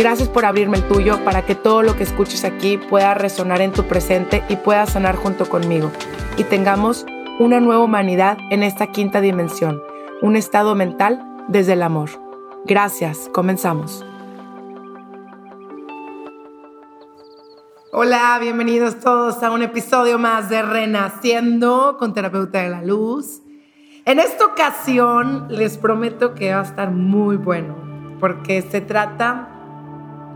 Gracias 0.00 0.30
por 0.30 0.46
abrirme 0.46 0.78
el 0.78 0.88
tuyo 0.88 1.22
para 1.26 1.44
que 1.44 1.54
todo 1.54 1.82
lo 1.82 1.94
que 1.94 2.04
escuches 2.04 2.44
aquí 2.44 2.78
pueda 2.78 3.12
resonar 3.12 3.60
en 3.60 3.70
tu 3.70 3.84
presente 3.84 4.42
y 4.48 4.56
pueda 4.56 4.86
sanar 4.86 5.14
junto 5.14 5.46
conmigo. 5.46 5.92
Y 6.38 6.44
tengamos 6.44 7.04
una 7.38 7.60
nueva 7.60 7.84
humanidad 7.84 8.38
en 8.50 8.62
esta 8.62 8.86
quinta 8.86 9.20
dimensión, 9.20 9.82
un 10.22 10.36
estado 10.36 10.74
mental 10.74 11.22
desde 11.48 11.74
el 11.74 11.82
amor. 11.82 12.08
Gracias, 12.64 13.28
comenzamos. 13.34 14.02
Hola, 17.92 18.38
bienvenidos 18.40 19.00
todos 19.00 19.42
a 19.42 19.50
un 19.50 19.60
episodio 19.60 20.18
más 20.18 20.48
de 20.48 20.62
Renaciendo 20.62 21.98
con 21.98 22.14
Terapeuta 22.14 22.62
de 22.62 22.70
la 22.70 22.82
Luz. 22.82 23.42
En 24.06 24.18
esta 24.18 24.46
ocasión 24.46 25.48
les 25.50 25.76
prometo 25.76 26.34
que 26.34 26.54
va 26.54 26.60
a 26.60 26.64
estar 26.64 26.90
muy 26.90 27.36
bueno, 27.36 27.76
porque 28.18 28.62
se 28.62 28.80
trata 28.80 29.58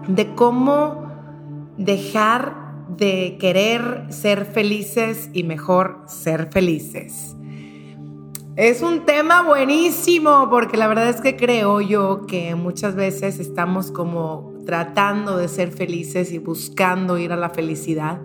de 0.08 0.34
cómo 0.34 1.06
dejar 1.76 2.86
de 2.96 3.36
querer 3.40 4.06
ser 4.10 4.44
felices 4.44 5.30
y 5.32 5.42
mejor 5.42 6.02
ser 6.06 6.50
felices. 6.52 7.36
Es 8.56 8.82
un 8.82 9.04
tema 9.04 9.42
buenísimo 9.42 10.48
porque 10.48 10.76
la 10.76 10.86
verdad 10.86 11.08
es 11.08 11.20
que 11.20 11.34
creo 11.34 11.80
yo 11.80 12.24
que 12.26 12.54
muchas 12.54 12.94
veces 12.94 13.40
estamos 13.40 13.90
como 13.90 14.52
tratando 14.64 15.36
de 15.36 15.48
ser 15.48 15.72
felices 15.72 16.32
y 16.32 16.38
buscando 16.38 17.18
ir 17.18 17.32
a 17.32 17.36
la 17.36 17.50
felicidad. 17.50 18.20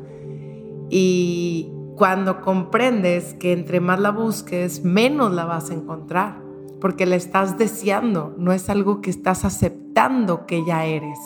Y 0.89 1.71
cuando 1.95 2.41
comprendes 2.41 3.33
que 3.33 3.53
entre 3.53 3.79
más 3.79 3.99
la 3.99 4.11
busques, 4.11 4.83
menos 4.83 5.33
la 5.33 5.45
vas 5.45 5.71
a 5.71 5.73
encontrar, 5.73 6.41
porque 6.79 7.05
la 7.05 7.15
estás 7.15 7.57
deseando, 7.57 8.35
no 8.37 8.53
es 8.53 8.69
algo 8.69 9.01
que 9.01 9.09
estás 9.09 9.45
aceptando 9.45 10.45
que 10.45 10.63
ya 10.63 10.85
eres. 10.85 11.17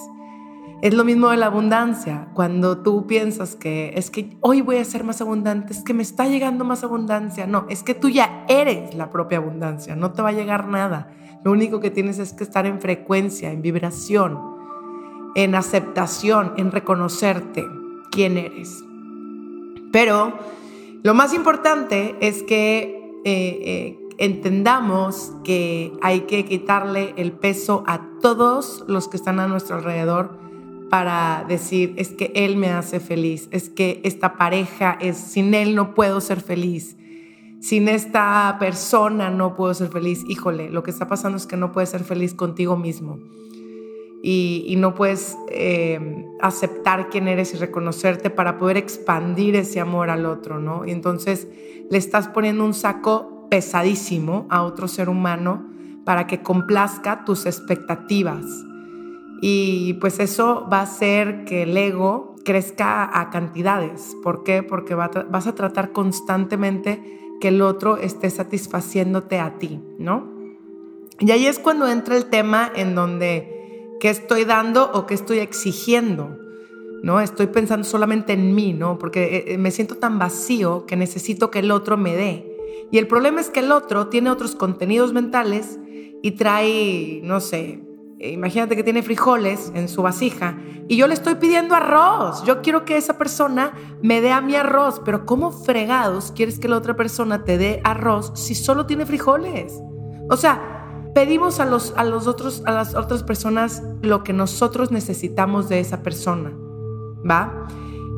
Es 0.84 0.94
lo 0.94 1.06
mismo 1.06 1.30
de 1.30 1.38
la 1.38 1.46
abundancia. 1.46 2.28
Cuando 2.34 2.80
tú 2.80 3.08
piensas 3.08 3.56
que 3.56 3.94
es 3.96 4.10
que 4.10 4.36
hoy 4.42 4.60
voy 4.60 4.76
a 4.76 4.84
ser 4.84 5.06
más 5.06 5.22
abundante, 5.22 5.72
es 5.72 5.82
que 5.82 5.94
me 5.94 6.04
está 6.04 6.28
llegando 6.28 6.66
más 6.66 6.84
abundancia. 6.84 7.48
No, 7.48 7.66
es 7.70 7.84
que 7.84 7.94
tú 7.94 8.10
ya 8.10 8.44
eres 8.50 8.94
la 8.94 9.10
propia 9.10 9.38
abundancia, 9.38 9.96
no 9.96 10.12
te 10.12 10.22
va 10.22 10.28
a 10.28 10.34
llegar 10.34 10.68
nada. 10.68 11.10
Lo 11.46 11.54
único 11.54 11.80
que 11.80 11.90
tienes 11.90 12.20
es 12.20 12.34
que 12.34 12.44
estar 12.44 12.66
en 12.66 12.82
frecuencia, 12.82 13.50
en 13.52 13.62
vibración, 13.62 14.38
en 15.36 15.56
aceptación, 15.56 16.52
en 16.58 16.70
reconocerte 16.70 17.64
quién 18.12 18.38
eres. 18.38 18.84
Pero 19.94 20.34
lo 21.02 21.14
más 21.14 21.34
importante 21.34 22.18
es 22.20 22.44
que 22.44 23.22
eh, 23.24 23.62
eh, 23.64 24.00
entendamos 24.18 25.32
que 25.46 25.94
hay 26.02 26.24
que 26.24 26.44
quitarle 26.44 27.14
el 27.16 27.32
peso 27.32 27.86
a 27.88 28.02
todos 28.22 28.84
los 28.90 29.08
que 29.08 29.16
están 29.16 29.40
a 29.40 29.48
nuestro 29.48 29.78
alrededor 29.78 30.43
para 30.94 31.44
decir, 31.48 31.96
es 31.98 32.10
que 32.10 32.32
él 32.36 32.56
me 32.56 32.70
hace 32.70 33.00
feliz, 33.00 33.48
es 33.50 33.68
que 33.68 34.00
esta 34.04 34.38
pareja 34.38 34.96
es, 35.02 35.18
sin 35.18 35.56
él 35.56 35.74
no 35.74 35.96
puedo 35.96 36.22
ser 36.22 36.40
feliz, 36.40 36.98
sin 37.60 37.88
esta 37.90 38.58
persona 38.60 39.32
no 39.32 39.56
puedo 39.56 39.74
ser 39.74 39.88
feliz. 39.88 40.24
Híjole, 40.28 40.70
lo 40.70 40.84
que 40.84 40.92
está 40.92 41.08
pasando 41.08 41.36
es 41.36 41.48
que 41.48 41.58
no 41.58 41.72
puedes 41.72 41.90
ser 41.90 42.04
feliz 42.04 42.36
contigo 42.36 42.78
mismo 42.78 43.18
y, 44.22 44.76
no 44.78 44.94
puedes 44.94 45.36
eh, 45.50 46.28
aceptar 46.40 47.10
quién 47.10 47.28
eres 47.28 47.56
y 47.56 47.58
reconocerte 47.58 48.30
para 48.30 48.60
poder 48.60 48.78
expandir 48.78 49.56
ese 49.56 49.80
amor 49.80 50.12
al 50.12 50.28
otro, 50.28 50.60
¿no? 50.60 50.86
Y 50.86 50.92
entonces 50.92 51.48
le 51.90 51.98
estás 51.98 52.28
poniendo 52.28 52.64
un 52.64 52.76
saco 52.76 53.48
pesadísimo 53.50 54.46
a 54.52 54.62
otro 54.62 54.88
ser 54.88 55.10
humano 55.10 55.66
para 56.06 56.28
que 56.28 56.44
complazca 56.44 57.26
tus 57.26 57.48
expectativas 57.48 58.46
y 59.46 59.96
pues 59.96 60.20
eso 60.20 60.70
va 60.72 60.80
a 60.80 60.84
hacer 60.84 61.44
que 61.44 61.64
el 61.64 61.76
ego 61.76 62.34
crezca 62.46 63.20
a 63.20 63.30
cantidades. 63.30 64.16
¿Por 64.24 64.46
qué? 64.46 64.64
Porque 64.64 64.96
vas 64.96 65.48
a 65.48 65.54
tratar 65.54 65.92
constantemente 65.92 67.20
que 67.42 67.50
el 67.50 67.62
otro 67.62 67.98
esté 67.98 68.30
satisfaciéndote 68.30 69.40
a 69.40 69.58
ti, 69.60 69.82
¿no? 70.00 70.32
Y 71.20 71.32
ahí 71.32 71.46
es 71.46 71.60
cuando 71.60 71.90
entra 71.90 72.16
el 72.16 72.28
tema 72.28 72.72
en 72.74 72.96
donde 72.96 73.90
qué 74.00 74.12
estoy 74.12 74.46
dando 74.46 74.90
o 74.94 75.06
qué 75.06 75.14
estoy 75.14 75.40
exigiendo. 75.40 76.40
¿no? 77.02 77.20
Estoy 77.20 77.48
pensando 77.48 77.86
solamente 77.86 78.32
en 78.32 78.56
mí, 78.56 78.72
¿no? 78.72 78.98
Porque 78.98 79.44
eh, 79.46 79.58
me 79.58 79.72
siento 79.72 79.96
tan 79.96 80.20
vacío 80.20 80.86
que 80.86 80.96
necesito 80.96 81.52
que 81.52 81.60
el 81.60 81.72
otro 81.72 81.98
me 81.98 82.16
dé. 82.16 82.50
Y 82.94 82.98
el 82.98 83.08
problema 83.08 83.42
es 83.42 83.50
que 83.50 83.60
el 83.60 83.74
otro 83.74 84.08
tiene 84.08 84.30
otros 84.30 84.56
contenidos 84.56 85.12
mentales 85.12 85.82
y 86.22 86.32
trae, 86.32 87.20
no 87.26 87.42
sé, 87.42 87.82
imagínate 88.32 88.76
que 88.76 88.84
tiene 88.84 89.04
frijoles 89.04 89.72
en 89.76 89.88
su 89.88 90.02
vasija 90.02 90.58
y 90.88 90.98
yo 90.98 91.08
le 91.08 91.14
estoy 91.14 91.36
pidiendo 91.36 91.76
arroz. 91.76 92.44
Yo 92.46 92.62
quiero 92.62 92.86
que 92.86 92.98
esa 92.98 93.18
persona 93.18 93.74
me 94.02 94.22
dé 94.22 94.32
a 94.32 94.42
mi 94.42 94.56
arroz, 94.56 95.02
pero 95.04 95.26
¿cómo 95.26 95.52
fregados 95.52 96.32
quieres 96.36 96.60
que 96.60 96.68
la 96.68 96.78
otra 96.78 96.96
persona 96.96 97.44
te 97.44 97.58
dé 97.58 97.82
arroz 97.84 98.32
si 98.36 98.56
solo 98.56 98.86
tiene 98.86 99.06
frijoles? 99.06 99.80
O 100.30 100.38
sea, 100.38 101.12
pedimos 101.14 101.60
a, 101.60 101.66
los, 101.66 101.94
a, 101.96 102.04
los 102.04 102.28
otros, 102.28 102.64
a 102.66 102.72
las 102.72 102.96
otras 102.96 103.24
personas 103.24 103.84
lo 104.02 104.24
que 104.24 104.34
nosotros 104.34 104.92
necesitamos 104.92 105.70
de 105.70 105.80
esa 105.80 106.02
persona, 106.02 106.52
¿va? 107.30 107.68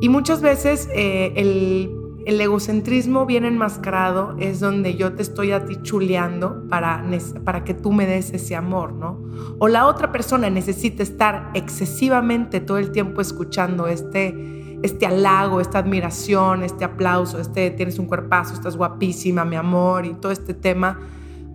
Y 0.01 0.09
muchas 0.09 0.41
veces 0.41 0.89
eh, 0.93 1.33
el 1.35 2.04
el 2.25 2.41
egocentrismo 2.41 3.27
bien 3.27 3.45
enmascarado 3.45 4.35
es 4.39 4.59
donde 4.59 4.95
yo 4.95 5.13
te 5.13 5.21
estoy 5.21 5.51
a 5.51 5.65
ti 5.65 5.77
chuleando 5.83 6.67
para, 6.67 7.05
para 7.43 7.63
que 7.63 7.75
tú 7.75 7.93
me 7.93 8.07
des 8.07 8.33
ese 8.33 8.55
amor, 8.55 8.93
¿no? 8.93 9.23
O 9.59 9.67
la 9.67 9.85
otra 9.85 10.11
persona 10.11 10.49
necesita 10.49 11.03
estar 11.03 11.51
excesivamente 11.53 12.61
todo 12.61 12.79
el 12.79 12.91
tiempo 12.91 13.21
escuchando 13.21 13.85
este, 13.85 14.79
este 14.81 15.05
halago, 15.05 15.61
esta 15.61 15.77
admiración, 15.77 16.63
este 16.63 16.83
aplauso, 16.83 17.39
este 17.39 17.69
tienes 17.69 17.99
un 17.99 18.07
cuerpazo, 18.07 18.55
estás 18.55 18.75
guapísima, 18.75 19.45
mi 19.45 19.55
amor, 19.55 20.07
y 20.07 20.15
todo 20.15 20.31
este 20.31 20.55
tema, 20.55 20.99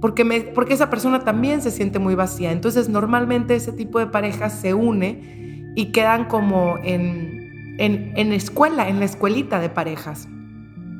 porque, 0.01 0.53
porque 0.55 0.75
esa 0.75 0.89
persona 0.89 1.25
también 1.25 1.63
se 1.63 1.73
siente 1.73 1.99
muy 1.99 2.15
vacía. 2.15 2.53
Entonces 2.53 2.89
normalmente 2.89 3.57
ese 3.57 3.73
tipo 3.73 3.99
de 3.99 4.07
parejas 4.07 4.61
se 4.61 4.73
une 4.73 5.73
y 5.75 5.87
quedan 5.87 6.27
como 6.27 6.77
en, 6.85 7.75
en, 7.79 8.13
en 8.15 8.33
escuela, 8.33 8.89
en 8.89 9.01
la 9.01 9.07
escuelita 9.07 9.59
de 9.59 9.69
parejas 9.69 10.29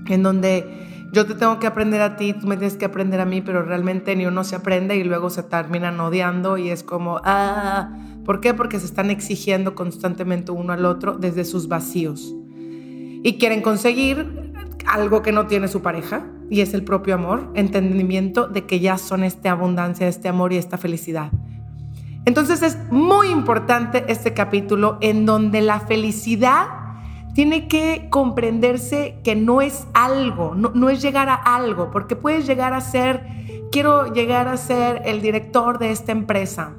en 0.07 0.23
donde 0.23 1.09
yo 1.13 1.27
te 1.27 1.35
tengo 1.35 1.59
que 1.59 1.67
aprender 1.67 2.01
a 2.03 2.17
ti, 2.17 2.35
tú 2.35 2.47
me 2.47 2.57
tienes 2.57 2.77
que 2.77 2.85
aprender 2.85 3.21
a 3.21 3.25
mí, 3.25 3.41
pero 3.41 3.63
realmente 3.63 4.15
ni 4.15 4.27
uno 4.27 4.45
se 4.45 4.57
aprende 4.57 4.97
y 4.97 5.05
luego 5.05 5.29
se 5.29 5.43
terminan 5.43 5.99
odiando 5.99 6.57
y 6.57 6.71
es 6.71 6.83
como, 6.83 7.21
ah, 7.25 7.91
¿por 8.25 8.41
qué? 8.41 8.55
Porque 8.55 8.79
se 8.79 8.87
están 8.87 9.11
exigiendo 9.11 9.75
constantemente 9.75 10.53
uno 10.53 10.73
al 10.73 10.85
otro 10.85 11.17
desde 11.19 11.45
sus 11.45 11.67
vacíos. 11.67 12.35
Y 13.23 13.39
quieren 13.39 13.61
conseguir 13.61 14.53
algo 14.87 15.23
que 15.23 15.33
no 15.33 15.47
tiene 15.47 15.69
su 15.69 15.83
pareja 15.83 16.27
y 16.49 16.61
es 16.61 16.75
el 16.75 16.85
propio 16.85 17.15
amor, 17.15 17.51
entendimiento 17.55 18.49
de 18.49 18.67
que 18.67 18.81
ya 18.81 18.97
son 18.97 19.25
esta 19.25 19.51
abundancia, 19.51 20.09
este 20.09 20.29
amor 20.29 20.53
y 20.53 20.57
esta 20.57 20.79
felicidad. 20.79 21.31
Entonces 22.25 22.63
es 22.63 22.77
muy 22.91 23.29
importante 23.29 24.05
este 24.09 24.35
capítulo 24.35 24.99
en 25.01 25.27
donde 25.27 25.61
la 25.61 25.81
felicidad 25.81 26.67
tiene 27.35 27.69
que 27.69 28.09
comprenderse 28.11 29.21
que 29.23 29.37
no 29.37 29.61
es 29.61 29.87
algo, 29.95 30.55
no, 30.55 30.89
es 30.91 31.01
llegar 31.01 31.29
a 31.29 31.35
algo, 31.35 31.91
porque 31.91 32.17
puedes 32.17 32.47
llegar 32.47 32.73
a 32.73 32.81
ser, 32.81 33.27
quiero 33.71 34.13
llegar 34.13 34.49
a 34.49 34.57
ser 34.57 35.03
el 35.05 35.23
director 35.23 35.79
de 35.79 35.91
esta 35.91 36.13
empresa. 36.13 36.75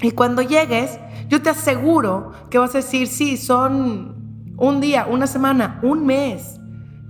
Y 0.00 0.12
cuando 0.12 0.42
llegues, 0.42 0.98
yo 1.28 1.42
te 1.42 1.50
aseguro 1.50 2.32
que 2.50 2.58
vas 2.58 2.74
a 2.74 2.78
decir, 2.78 3.08
sí, 3.08 3.36
son 3.36 4.54
un 4.56 4.80
día, 4.80 5.06
una 5.10 5.26
semana, 5.26 5.80
un 5.82 6.06
mes. 6.06 6.54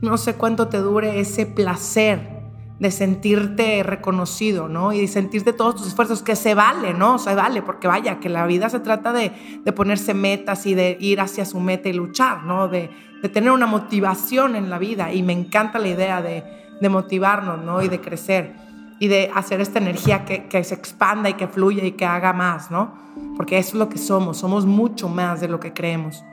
no 0.00 0.16
sé 0.16 0.34
cuánto 0.34 0.68
te 0.68 0.78
dure 0.78 1.20
ese 1.20 1.44
placer 1.44 2.37
de 2.78 2.90
sentirte 2.92 3.82
reconocido, 3.82 4.68
¿no? 4.68 4.92
Y 4.92 5.08
sentirte 5.08 5.52
todos 5.52 5.76
tus 5.76 5.88
esfuerzos, 5.88 6.22
que 6.22 6.36
se 6.36 6.54
vale, 6.54 6.94
¿no? 6.94 7.16
O 7.16 7.18
sea, 7.18 7.34
vale, 7.34 7.62
porque 7.62 7.88
vaya, 7.88 8.20
que 8.20 8.28
la 8.28 8.46
vida 8.46 8.68
se 8.68 8.80
trata 8.80 9.12
de, 9.12 9.32
ponerse 9.72 10.14
metas 10.14 10.64
y 10.66 10.74
de 10.74 10.96
ir 11.00 11.20
hacia 11.20 11.44
su 11.44 11.58
meta 11.60 11.88
y 11.88 11.92
luchar, 11.92 12.44
¿no? 12.44 12.68
De, 12.68 12.90
tener 13.32 13.50
una 13.50 13.66
motivación 13.66 14.54
en 14.54 14.70
la 14.70 14.78
vida. 14.78 15.12
Y 15.12 15.24
me 15.24 15.32
encanta 15.32 15.78
la 15.80 15.88
idea 15.88 16.22
de, 16.22 16.44
motivarnos, 16.88 17.64
¿no? 17.64 17.82
Y 17.82 17.88
de 17.88 18.00
crecer 18.00 18.54
y 19.00 19.08
de 19.08 19.30
hacer 19.34 19.60
esta 19.60 19.78
energía 19.78 20.24
que, 20.24 20.46
que 20.46 20.62
se 20.64 20.74
expanda 20.74 21.28
y 21.28 21.34
que 21.34 21.46
fluya 21.46 21.84
y 21.84 21.92
que 21.92 22.04
haga 22.04 22.32
más, 22.32 22.70
¿no? 22.70 22.94
Porque 23.36 23.58
eso 23.58 23.70
es 23.70 23.74
lo 23.74 23.88
que 23.88 23.98
somos, 23.98 24.38
somos 24.38 24.66
mucho 24.66 25.08
más 25.08 25.40
de 25.40 25.48
lo 25.48 25.58
que 25.58 25.72
creemos. 25.72 26.24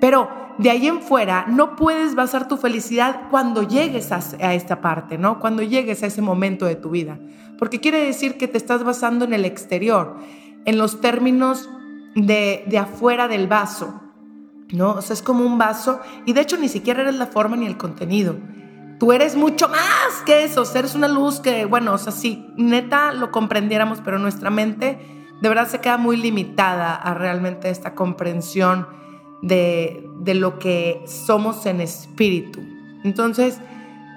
Pero 0.00 0.28
de 0.58 0.70
ahí 0.70 0.86
en 0.86 1.00
fuera 1.00 1.46
no 1.48 1.76
puedes 1.76 2.14
basar 2.14 2.48
tu 2.48 2.56
felicidad 2.56 3.28
cuando 3.30 3.62
llegues 3.62 4.12
a, 4.12 4.54
esta 4.54 4.80
parte, 4.80 5.18
¿no? 5.18 5.40
Cuando 5.40 5.62
llegues 5.62 6.02
a 6.02 6.06
ese 6.06 6.22
momento 6.22 6.66
de 6.66 6.76
tu 6.76 6.90
vida. 6.90 7.18
Porque 7.58 7.80
quiere 7.80 8.04
decir 8.04 8.36
que 8.36 8.48
te 8.48 8.58
estás 8.58 8.84
basando 8.84 9.24
en 9.24 9.32
el 9.32 9.44
exterior, 9.44 10.16
en 10.64 10.78
los 10.78 11.00
términos 11.00 11.68
de, 12.14 12.64
de 12.66 12.78
afuera 12.78 13.28
del 13.28 13.48
vaso, 13.48 14.00
¿no? 14.72 14.92
O 14.92 15.02
sea, 15.02 15.14
es 15.14 15.22
como 15.22 15.44
un 15.44 15.58
vaso 15.58 16.00
y 16.26 16.32
de 16.32 16.40
hecho 16.40 16.56
ni 16.56 16.68
siquiera 16.68 17.02
eres 17.02 17.16
la 17.16 17.26
forma 17.26 17.56
ni 17.56 17.66
el 17.66 17.76
contenido. 17.76 18.36
Tú 18.98 19.12
eres 19.12 19.36
mucho 19.36 19.68
más 19.68 20.22
que 20.26 20.42
eso, 20.42 20.64
eres 20.74 20.96
una 20.96 21.06
luz 21.06 21.38
que, 21.38 21.64
bueno, 21.66 21.94
o 21.94 21.98
sea, 21.98 22.12
si 22.12 22.44
neta 22.56 23.12
lo 23.12 23.30
comprendiéramos, 23.30 24.00
pero 24.04 24.18
nuestra 24.18 24.50
mente 24.50 24.98
de 25.40 25.48
verdad 25.48 25.68
se 25.68 25.80
queda 25.80 25.98
muy 25.98 26.16
limitada 26.16 26.96
a 26.96 27.14
realmente 27.14 27.70
esta 27.70 27.94
comprensión 27.94 28.88
de, 29.42 30.04
lo 30.34 30.58
que 30.58 31.02
somos 31.06 31.66
en 31.66 31.80
espíritu. 31.80 32.60
Entonces, 33.04 33.60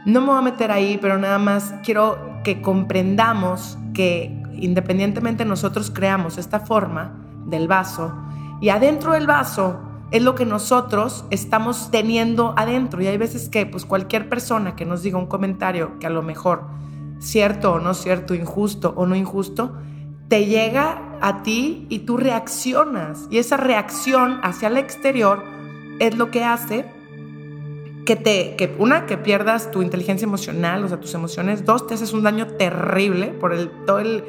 no 0.05 0.21
me 0.21 0.27
voy 0.27 0.37
a 0.37 0.41
meter 0.41 0.71
ahí, 0.71 0.97
pero 1.01 1.17
nada 1.17 1.37
más 1.37 1.73
quiero 1.83 2.41
que 2.43 2.61
comprendamos 2.61 3.77
que 3.93 4.41
independientemente 4.53 5.45
nosotros 5.45 5.91
creamos 5.91 6.37
esta 6.37 6.59
forma 6.59 7.17
del 7.45 7.67
vaso 7.67 8.13
y 8.61 8.69
adentro 8.69 9.13
del 9.13 9.25
vaso 9.25 9.79
es 10.11 10.21
lo 10.21 10.35
que 10.35 10.45
nosotros 10.45 11.25
estamos 11.31 11.89
teniendo 11.89 12.53
adentro. 12.57 13.01
Y 13.01 13.07
hay 13.07 13.17
veces 13.17 13.49
que 13.49 13.65
pues 13.65 13.85
cualquier 13.85 14.29
persona 14.29 14.75
que 14.75 14.85
nos 14.85 15.01
diga 15.01 15.17
un 15.17 15.25
comentario 15.25 15.97
que 15.99 16.07
a 16.07 16.09
lo 16.11 16.21
mejor 16.21 16.65
cierto 17.19 17.73
o 17.73 17.79
no 17.79 17.93
cierto, 17.93 18.35
injusto 18.35 18.93
o 18.95 19.07
no 19.07 19.15
injusto, 19.15 19.77
te 20.27 20.45
llega 20.45 21.10
a 21.21 21.43
ti 21.43 21.85
y 21.89 21.99
tú 21.99 22.17
reaccionas. 22.17 23.27
Y 23.29 23.37
esa 23.37 23.57
reacción 23.57 24.39
hacia 24.43 24.67
el 24.67 24.77
exterior 24.77 25.43
es 25.99 26.17
lo 26.17 26.31
que 26.31 26.43
hace 26.43 26.85
que 28.05 28.15
te, 28.15 28.55
que 28.55 28.75
una, 28.79 29.05
que 29.05 29.17
pierdas 29.17 29.69
tu 29.69 29.83
inteligencia 29.83 30.25
emocional, 30.25 30.83
o 30.83 30.87
sea, 30.87 30.99
tus 30.99 31.13
emociones. 31.13 31.65
Dos, 31.65 31.85
te 31.87 31.93
haces 31.93 32.13
un 32.13 32.23
daño 32.23 32.47
terrible 32.47 33.27
por 33.27 33.53
el, 33.53 33.69
todo 33.85 33.99
el, 33.99 34.23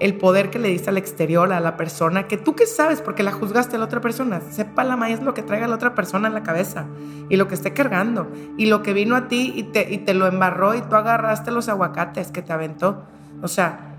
el 0.00 0.16
poder 0.16 0.50
que 0.50 0.58
le 0.58 0.68
diste 0.68 0.90
al 0.90 0.98
exterior, 0.98 1.52
a 1.52 1.60
la 1.60 1.76
persona, 1.76 2.26
que 2.26 2.36
tú 2.36 2.56
qué 2.56 2.66
sabes 2.66 3.00
porque 3.00 3.22
la 3.22 3.30
juzgaste 3.30 3.76
a 3.76 3.78
la 3.78 3.84
otra 3.84 4.00
persona. 4.00 4.40
Sepa 4.40 4.82
la 4.82 4.96
maíz 4.96 5.22
lo 5.22 5.34
que 5.34 5.42
traiga 5.42 5.68
la 5.68 5.76
otra 5.76 5.94
persona 5.94 6.26
en 6.26 6.34
la 6.34 6.42
cabeza 6.42 6.86
y 7.28 7.36
lo 7.36 7.46
que 7.46 7.54
esté 7.54 7.72
cargando 7.72 8.28
y 8.58 8.66
lo 8.66 8.82
que 8.82 8.92
vino 8.92 9.14
a 9.14 9.28
ti 9.28 9.52
y 9.54 9.62
te, 9.62 9.92
y 9.92 9.98
te 9.98 10.14
lo 10.14 10.26
embarró 10.26 10.74
y 10.74 10.82
tú 10.82 10.96
agarraste 10.96 11.52
los 11.52 11.68
aguacates 11.68 12.32
que 12.32 12.42
te 12.42 12.52
aventó. 12.52 13.04
O 13.42 13.48
sea, 13.48 13.91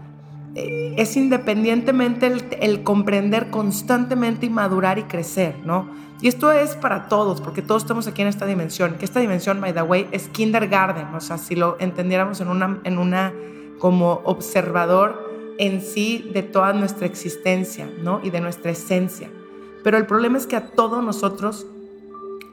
es 0.56 1.18
independientemente 1.18 2.32
el, 2.62 2.84
comprender 2.84 3.50
constantemente 3.50 4.46
y 4.46 4.50
madurar 4.50 5.00
y 5.00 5.04
crecer, 5.04 5.56
¿no? 5.66 5.90
Y 6.22 6.28
esto 6.28 6.52
es 6.52 6.76
para 6.76 7.08
todos, 7.08 7.42
porque 7.42 7.62
todos 7.62 7.84
estamos 7.84 8.08
aquí 8.08 8.22
en 8.22 8.28
esta 8.28 8.46
dimensión, 8.46 8.96
que 8.96 9.06
esta 9.06 9.20
dimensión, 9.20 9.60
by 9.60 9.74
the 9.74 9.82
way, 9.82 10.08
es 10.12 10.28
kindergarten, 10.30 11.08
o 11.14 11.20
sea, 11.20 11.38
si 11.38 11.56
lo 11.56 11.76
entendiéramos 11.80 12.40
en 12.40 12.48
una, 12.48 12.80
en 12.84 12.98
una 12.98 13.34
como 13.80 14.22
observador 14.24 15.56
en 15.58 15.82
sí 15.82 16.30
de 16.34 16.44
toda 16.44 16.72
nuestra 16.74 17.08
existencia, 17.08 17.90
¿no? 18.02 18.22
Y 18.24 18.30
de 18.30 18.40
nuestra 18.40 18.72
esencia. 18.72 19.30
Pero 19.84 19.98
el 19.98 20.06
problema 20.06 20.38
es 20.38 20.48
que 20.48 20.56
a 20.56 20.72
todos 20.72 21.04
nosotros 21.04 21.68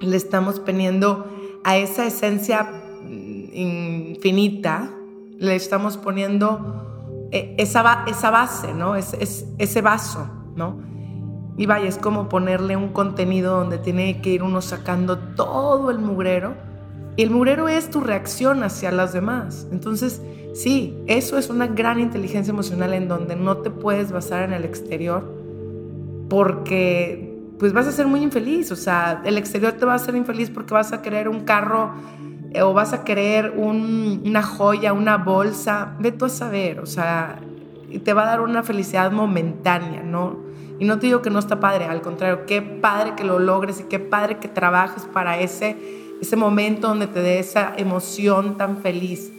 le 0.00 0.16
estamos 0.16 0.58
poniendo 0.58 1.26
a 1.62 1.76
esa 1.76 2.06
esencia 2.06 2.64
mm, 3.04 3.52
infinita, 3.52 4.90
le 5.38 5.54
estamos 5.54 5.96
poniendo 5.96 6.89
esa, 7.30 8.04
esa 8.06 8.30
base, 8.30 8.74
¿no? 8.74 8.96
Es, 8.96 9.46
ese 9.58 9.82
vaso, 9.82 10.28
¿no? 10.56 10.78
Y 11.56 11.66
vaya, 11.66 11.88
es 11.88 11.98
como 11.98 12.28
ponerle 12.28 12.76
un 12.76 12.88
contenido 12.88 13.58
donde 13.58 13.78
tiene 13.78 14.20
que 14.20 14.30
ir 14.30 14.42
uno 14.42 14.62
sacando 14.62 15.18
todo 15.18 15.90
el 15.90 15.98
mugrero. 15.98 16.54
Y 17.16 17.22
el 17.22 17.30
mugrero 17.30 17.68
es 17.68 17.90
tu 17.90 18.00
reacción 18.00 18.62
hacia 18.62 18.90
las 18.90 19.12
demás. 19.12 19.66
Entonces, 19.70 20.22
sí, 20.54 20.96
eso 21.06 21.36
es 21.36 21.50
una 21.50 21.66
gran 21.66 22.00
inteligencia 22.00 22.50
emocional 22.50 22.94
en 22.94 23.08
donde 23.08 23.36
no 23.36 23.58
te 23.58 23.70
puedes 23.70 24.10
basar 24.10 24.42
en 24.44 24.54
el 24.54 24.64
exterior 24.64 25.40
porque 26.30 27.28
pues 27.58 27.74
vas 27.74 27.86
a 27.86 27.92
ser 27.92 28.06
muy 28.06 28.22
infeliz. 28.22 28.72
O 28.72 28.76
sea, 28.76 29.20
el 29.24 29.36
exterior 29.36 29.72
te 29.74 29.84
va 29.84 29.92
a 29.92 29.96
hacer 29.96 30.16
infeliz 30.16 30.48
porque 30.48 30.72
vas 30.72 30.94
a 30.94 31.02
querer 31.02 31.28
un 31.28 31.40
carro 31.40 31.92
o 32.62 32.72
vas 32.72 32.92
a 32.92 33.04
querer 33.04 33.54
una 33.56 34.42
joya, 34.42 34.92
una 34.92 35.18
bolsa, 35.18 35.94
ve 36.00 36.12
tú 36.12 36.24
a 36.24 36.28
saber, 36.28 36.80
o 36.80 36.86
sea, 36.86 37.38
te 38.04 38.12
va 38.12 38.22
a 38.24 38.26
dar 38.26 38.40
una 38.40 38.62
felicidad 38.62 39.12
momentánea, 39.12 40.02
¿no? 40.02 40.50
Y 40.78 40.84
no 40.84 40.98
te 40.98 41.06
digo 41.06 41.20
que 41.20 41.30
no 41.30 41.38
está 41.38 41.60
padre, 41.60 41.84
al 41.84 42.00
contrario, 42.00 42.46
qué 42.46 42.62
padre 42.62 43.14
que 43.14 43.24
lo 43.24 43.38
logres 43.38 43.80
y 43.80 43.84
qué 43.84 43.98
padre 43.98 44.38
que 44.38 44.48
trabajes 44.48 45.04
para 45.04 45.38
ese, 45.38 45.76
ese 46.22 46.36
momento 46.36 46.88
donde 46.88 47.06
te 47.06 47.20
dé 47.20 47.38
esa 47.38 47.74
emoción 47.76 48.56
tan 48.56 48.78
feliz. 48.78 49.30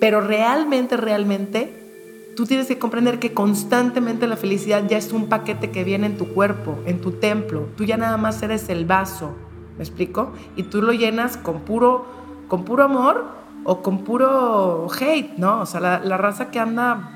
Pero 0.00 0.20
realmente, 0.20 0.98
realmente, 0.98 2.32
tú 2.36 2.44
tienes 2.44 2.66
que 2.66 2.78
comprender 2.78 3.18
que 3.18 3.32
constantemente 3.32 4.26
la 4.26 4.36
felicidad 4.36 4.86
ya 4.86 4.98
es 4.98 5.12
un 5.12 5.28
paquete 5.28 5.70
que 5.70 5.82
viene 5.82 6.06
en 6.06 6.18
tu 6.18 6.28
cuerpo, 6.34 6.78
en 6.84 7.00
tu 7.00 7.12
templo. 7.12 7.68
Tú 7.76 7.84
ya 7.84 7.96
nada 7.96 8.18
más 8.18 8.42
eres 8.42 8.68
el 8.68 8.84
vaso, 8.84 9.34
¿me 9.78 9.84
explico? 9.84 10.32
Y 10.56 10.64
tú 10.64 10.82
lo 10.82 10.92
llenas 10.92 11.38
con 11.38 11.60
puro 11.60 12.04
con 12.52 12.64
puro 12.64 12.84
amor 12.84 13.24
o 13.64 13.80
con 13.80 14.04
puro 14.04 14.86
hate, 15.00 15.38
¿no? 15.38 15.62
O 15.62 15.64
sea, 15.64 15.80
la, 15.80 16.16
raza 16.18 16.50
que 16.50 16.60
anda 16.60 17.08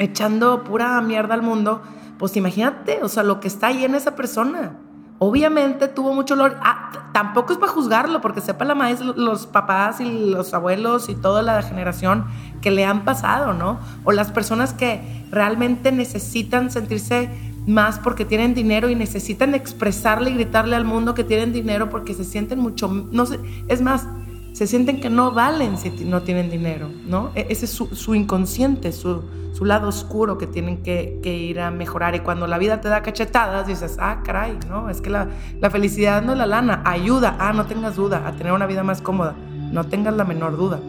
echando 0.00 0.64
pura 0.64 1.00
mierda 1.00 1.34
al 1.34 1.42
mundo, 1.42 1.80
pues 2.18 2.36
imagínate, 2.36 2.98
o 3.04 3.08
sea, 3.08 3.22
lo 3.22 3.38
que 3.38 3.46
está 3.46 3.68
ahí 3.68 3.84
en 3.84 3.94
esa 3.94 4.16
persona. 4.16 4.72
Obviamente 5.20 5.86
tuvo 5.86 6.12
mucho 6.12 6.34
olor. 6.34 6.56
Ah, 6.60 6.90
tampoco 7.12 7.52
es 7.52 7.58
para 7.60 7.70
juzgarlo, 7.70 8.20
porque 8.20 8.40
sepa 8.40 8.64
la 8.64 8.74
maestra, 8.74 9.12
los 9.14 9.46
papás 9.46 10.00
y 10.00 10.28
los 10.28 10.52
abuelos 10.52 11.08
y 11.08 11.14
toda 11.14 11.42
la 11.42 11.62
generación 11.62 12.26
que 12.60 12.72
le 12.72 12.84
han 12.84 13.04
pasado, 13.04 13.52
¿no? 13.52 13.78
O 14.02 14.10
las 14.10 14.32
personas 14.32 14.72
que 14.72 15.24
realmente 15.30 15.92
necesitan 15.92 16.72
sentirse 16.72 17.30
más 17.68 18.00
porque 18.00 18.24
tienen 18.24 18.54
dinero 18.54 18.88
y 18.88 18.96
necesitan 18.96 19.54
expresarle 19.54 20.30
y 20.30 20.34
gritarle 20.34 20.74
al 20.74 20.84
mundo 20.84 21.14
que 21.14 21.22
tienen 21.22 21.52
dinero 21.52 21.90
porque 21.90 22.12
se 22.12 22.24
sienten 22.24 22.58
mucho, 22.58 22.88
no 22.88 23.24
sé, 23.24 23.38
es 23.68 23.82
más, 23.82 24.08
se 24.52 24.66
sienten 24.66 25.00
que 25.00 25.10
no 25.10 25.32
valen 25.32 25.78
si 25.78 25.90
no 26.04 26.22
tienen 26.22 26.50
dinero, 26.50 26.88
¿no? 27.06 27.30
E-, 27.34 27.46
ese 27.50 27.66
es 27.66 27.70
su, 27.70 28.14
inconsciente, 28.14 28.92
su, 28.92 29.22
lado 29.60 29.88
oscuro 29.88 30.38
que 30.38 30.46
tienen 30.46 30.82
que, 30.82 31.20
ir 31.24 31.60
a 31.60 31.70
mejorar. 31.70 32.14
Y 32.14 32.20
cuando 32.20 32.46
la 32.46 32.58
vida 32.58 32.80
te 32.80 32.88
da 32.88 33.02
cachetadas, 33.02 33.66
dices, 33.66 33.96
ah, 34.00 34.22
caray, 34.24 34.58
¿no? 34.68 34.88
Es 34.88 35.00
que 35.00 35.10
la, 35.10 35.28
la 35.60 35.70
felicidad 35.70 36.22
no 36.22 36.32
es 36.32 36.38
la 36.38 36.46
lana, 36.46 36.82
ayuda, 36.84 37.36
ah, 37.40 37.52
no 37.52 37.66
tengas 37.66 37.96
duda, 37.96 38.26
a 38.26 38.36
tener 38.36 38.52
una 38.52 38.66
vida 38.66 38.82
más 38.82 39.02
cómoda, 39.02 39.34
no 39.72 39.84
tengas 39.84 40.14
la 40.14 40.24
menor 40.24 40.56
duda. 40.56 40.80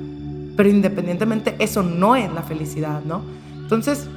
Pero 0.56 0.70
independientemente, 0.70 1.56
eso 1.60 1.84
no 1.84 2.16
es 2.16 2.32
la 2.34 2.44
felicidad, 2.44 3.02
¿no? 3.04 3.22
Entonces, 3.56 4.08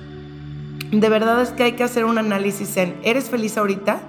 de 0.91 1.09
verdad 1.09 1.41
es 1.41 1.51
que 1.51 1.63
hay 1.63 1.73
que 1.73 1.85
hacer 1.85 2.05
un 2.05 2.19
análisis 2.19 2.77
en, 2.77 2.97
¿eres 3.03 3.31
feliz 3.31 3.57
ahorita? 3.57 4.01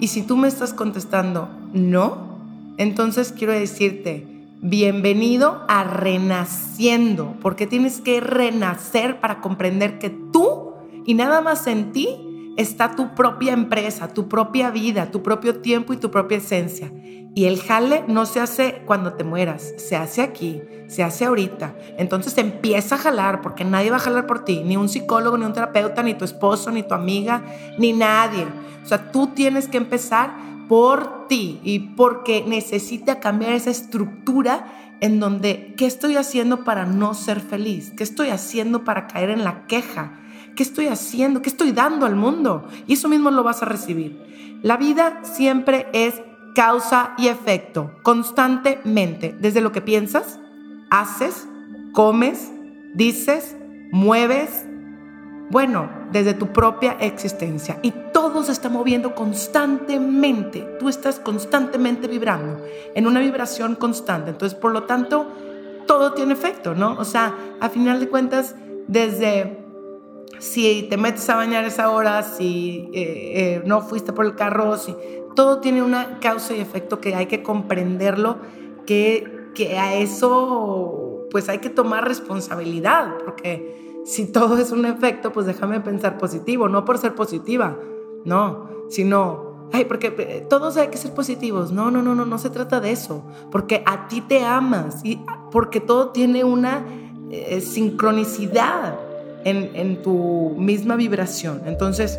Y 0.00 0.08
si 0.08 0.22
tú 0.22 0.36
me 0.36 0.48
estás 0.48 0.72
contestando, 0.72 1.48
no, 1.72 2.38
entonces 2.78 3.34
quiero 3.36 3.52
decirte, 3.52 4.35
Bienvenido 4.62 5.64
a 5.68 5.84
Renaciendo, 5.84 7.36
porque 7.42 7.66
tienes 7.66 8.00
que 8.00 8.20
renacer 8.20 9.20
para 9.20 9.42
comprender 9.42 9.98
que 9.98 10.08
tú 10.08 10.72
y 11.04 11.12
nada 11.12 11.42
más 11.42 11.66
en 11.66 11.92
ti 11.92 12.08
está 12.56 12.96
tu 12.96 13.14
propia 13.14 13.52
empresa, 13.52 14.08
tu 14.08 14.28
propia 14.28 14.70
vida, 14.70 15.10
tu 15.10 15.22
propio 15.22 15.60
tiempo 15.60 15.92
y 15.92 15.98
tu 15.98 16.10
propia 16.10 16.38
esencia. 16.38 16.90
Y 17.34 17.44
el 17.44 17.60
jale 17.60 18.04
no 18.08 18.24
se 18.24 18.40
hace 18.40 18.82
cuando 18.86 19.12
te 19.12 19.24
mueras, 19.24 19.74
se 19.76 19.94
hace 19.94 20.22
aquí, 20.22 20.62
se 20.86 21.02
hace 21.02 21.26
ahorita. 21.26 21.74
Entonces 21.98 22.38
empieza 22.38 22.94
a 22.94 22.98
jalar, 22.98 23.42
porque 23.42 23.62
nadie 23.62 23.90
va 23.90 23.96
a 23.96 24.00
jalar 24.00 24.26
por 24.26 24.46
ti, 24.46 24.62
ni 24.64 24.78
un 24.78 24.88
psicólogo, 24.88 25.36
ni 25.36 25.44
un 25.44 25.52
terapeuta, 25.52 26.02
ni 26.02 26.14
tu 26.14 26.24
esposo, 26.24 26.70
ni 26.70 26.82
tu 26.82 26.94
amiga, 26.94 27.44
ni 27.78 27.92
nadie. 27.92 28.46
O 28.82 28.88
sea, 28.88 29.12
tú 29.12 29.26
tienes 29.34 29.68
que 29.68 29.76
empezar 29.76 30.34
por 30.68 31.26
ti 31.28 31.60
y 31.62 31.78
porque 31.78 32.44
necesita 32.46 33.20
cambiar 33.20 33.52
esa 33.52 33.70
estructura 33.70 34.66
en 35.00 35.20
donde, 35.20 35.74
¿qué 35.76 35.86
estoy 35.86 36.16
haciendo 36.16 36.64
para 36.64 36.86
no 36.86 37.14
ser 37.14 37.40
feliz? 37.40 37.92
¿Qué 37.96 38.02
estoy 38.02 38.30
haciendo 38.30 38.84
para 38.84 39.06
caer 39.06 39.30
en 39.30 39.44
la 39.44 39.66
queja? 39.66 40.12
¿Qué 40.54 40.62
estoy 40.62 40.86
haciendo? 40.86 41.42
¿Qué 41.42 41.50
estoy 41.50 41.72
dando 41.72 42.06
al 42.06 42.16
mundo? 42.16 42.66
Y 42.86 42.94
eso 42.94 43.08
mismo 43.08 43.30
lo 43.30 43.42
vas 43.42 43.62
a 43.62 43.66
recibir. 43.66 44.58
La 44.62 44.76
vida 44.76 45.20
siempre 45.22 45.86
es 45.92 46.14
causa 46.54 47.12
y 47.18 47.28
efecto 47.28 47.92
constantemente, 48.02 49.36
desde 49.38 49.60
lo 49.60 49.72
que 49.72 49.82
piensas, 49.82 50.40
haces, 50.90 51.46
comes, 51.92 52.50
dices, 52.94 53.56
mueves, 53.92 54.64
bueno, 55.50 55.88
desde 56.10 56.34
tu 56.34 56.48
propia 56.48 56.96
existencia. 57.00 57.78
Y 57.82 57.92
todo 58.12 58.42
se 58.42 58.52
está 58.52 58.68
moviendo 58.68 59.14
constantemente. 59.14 60.60
Tú 60.78 60.88
estás 60.88 61.20
constantemente 61.20 62.08
vibrando 62.08 62.64
en 62.94 63.06
una 63.06 63.20
vibración 63.20 63.76
constante. 63.76 64.30
Entonces, 64.30 64.58
por 64.58 64.72
lo 64.72 64.84
tanto, 64.84 65.26
todo 65.86 66.12
tiene 66.14 66.32
efecto, 66.32 66.74
¿no? 66.74 66.96
O 66.98 67.04
sea, 67.04 67.34
a 67.60 67.68
final 67.68 68.00
de 68.00 68.08
cuentas, 68.08 68.56
desde 68.88 69.64
si 70.38 70.86
te 70.90 70.96
metes 70.96 71.28
a 71.30 71.36
bañar 71.36 71.64
esa 71.64 71.90
hora, 71.90 72.22
si 72.22 72.90
eh, 72.92 73.32
eh, 73.34 73.62
no 73.64 73.82
fuiste 73.82 74.12
por 74.12 74.26
el 74.26 74.34
carro, 74.34 74.76
si 74.76 74.94
todo 75.34 75.60
tiene 75.60 75.82
una 75.82 76.18
causa 76.18 76.54
y 76.54 76.60
efecto 76.60 77.00
que 77.00 77.14
hay 77.14 77.26
que 77.26 77.42
comprenderlo, 77.42 78.38
que, 78.84 79.50
que 79.54 79.78
a 79.78 79.94
eso 79.94 81.26
pues 81.30 81.48
hay 81.48 81.58
que 81.58 81.70
tomar 81.70 82.06
responsabilidad, 82.06 83.14
porque 83.24 83.85
si 84.06 84.26
todo 84.26 84.56
es 84.58 84.70
un 84.70 84.86
efecto, 84.86 85.32
pues 85.32 85.46
déjame 85.46 85.80
pensar 85.80 86.16
positivo, 86.16 86.68
no 86.68 86.84
por 86.84 86.98
ser 86.98 87.14
positiva, 87.14 87.76
no, 88.24 88.68
sino, 88.88 89.68
ay, 89.72 89.84
porque 89.84 90.14
eh, 90.16 90.46
todos 90.48 90.76
hay 90.76 90.88
que 90.88 90.96
ser 90.96 91.12
positivos, 91.12 91.72
no, 91.72 91.90
no, 91.90 92.02
no, 92.02 92.14
no, 92.14 92.24
no 92.24 92.38
se 92.38 92.50
trata 92.50 92.80
de 92.80 92.92
eso, 92.92 93.24
porque 93.50 93.82
a 93.84 94.08
ti 94.08 94.20
te 94.20 94.44
amas 94.44 95.04
y 95.04 95.20
porque 95.50 95.80
todo 95.80 96.10
tiene 96.10 96.44
una 96.44 96.84
sincronicidad 97.60 98.96
en, 99.46 100.02
tu 100.02 100.54
misma 100.58 100.96
vibración. 100.96 101.62
Entonces, 101.66 102.18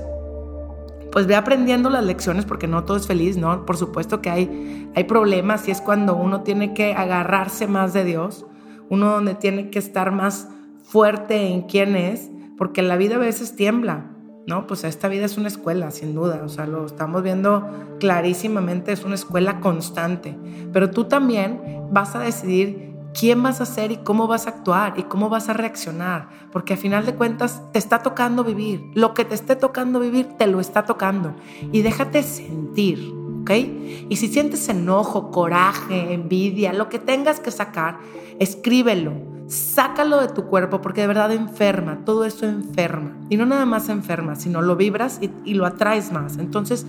pues 1.11 1.27
ve 1.27 1.35
aprendiendo 1.35 1.89
las 1.89 2.05
lecciones 2.05 2.45
porque 2.45 2.67
no 2.67 2.83
todo 2.85 2.97
es 2.97 3.07
feliz, 3.07 3.37
¿no? 3.37 3.65
Por 3.65 3.77
supuesto 3.77 4.21
que 4.21 4.29
hay, 4.29 4.89
hay 4.95 5.03
problemas 5.03 5.67
y 5.67 5.71
es 5.71 5.81
cuando 5.81 6.15
uno 6.15 6.41
tiene 6.41 6.73
que 6.73 6.93
agarrarse 6.93 7.67
más 7.67 7.93
de 7.93 8.05
Dios, 8.05 8.45
uno 8.89 9.11
donde 9.11 9.35
tiene 9.35 9.69
que 9.69 9.79
estar 9.79 10.11
más 10.11 10.47
fuerte 10.87 11.47
en 11.47 11.63
quién 11.63 11.95
es, 11.95 12.29
porque 12.57 12.81
la 12.81 12.95
vida 12.95 13.15
a 13.15 13.19
veces 13.19 13.55
tiembla, 13.55 14.11
¿no? 14.47 14.67
Pues 14.67 14.83
esta 14.83 15.07
vida 15.07 15.25
es 15.25 15.37
una 15.37 15.49
escuela, 15.49 15.91
sin 15.91 16.15
duda, 16.15 16.41
o 16.43 16.49
sea, 16.49 16.65
lo 16.65 16.85
estamos 16.85 17.21
viendo 17.21 17.67
clarísimamente, 17.99 18.93
es 18.93 19.03
una 19.03 19.15
escuela 19.15 19.59
constante, 19.59 20.37
pero 20.71 20.89
tú 20.89 21.05
también 21.05 21.61
vas 21.91 22.15
a 22.15 22.19
decidir 22.19 22.87
quién 23.17 23.41
vas 23.41 23.61
a 23.61 23.65
ser 23.65 23.91
y 23.91 23.97
cómo 23.97 24.27
vas 24.27 24.45
a 24.45 24.51
actuar 24.51 24.93
y 24.97 25.03
cómo 25.03 25.29
vas 25.29 25.49
a 25.49 25.53
reaccionar, 25.53 26.29
porque 26.51 26.75
a 26.75 26.77
final 26.77 27.05
de 27.05 27.15
cuentas 27.15 27.61
te 27.73 27.79
está 27.79 28.03
tocando 28.03 28.43
vivir. 28.43 28.91
Lo 28.93 29.13
que 29.13 29.25
te 29.25 29.35
esté 29.35 29.55
tocando 29.55 29.99
vivir, 29.99 30.27
te 30.37 30.47
lo 30.47 30.59
está 30.59 30.85
tocando. 30.85 31.35
Y 31.71 31.81
déjate 31.81 32.21
sentir, 32.23 33.13
Y 33.55 34.15
si 34.15 34.27
sientes 34.27 34.67
enojo, 34.69 35.31
coraje, 35.31 36.13
envidia, 36.13 36.73
lo 36.73 36.89
que 36.89 36.99
tengas 36.99 37.39
que 37.39 37.51
sacar, 37.51 37.97
escríbelo. 38.39 39.13
Sácalo 39.47 40.19
de 40.19 40.27
tu 40.27 40.45
cuerpo 40.47 40.81
porque 40.81 41.01
de 41.01 41.07
verdad 41.07 41.31
enferma, 41.31 41.99
todo 42.03 42.25
eso 42.25 42.45
enferma. 42.45 43.15
Y 43.29 43.37
no 43.37 43.45
nada 43.45 43.65
más 43.65 43.87
enferma, 43.87 44.35
sino 44.35 44.61
lo 44.61 44.75
vibras 44.75 45.19
y, 45.21 45.53
lo 45.53 45.65
atraes 45.65 46.11
más. 46.11 46.37
Entonces, 46.37 46.85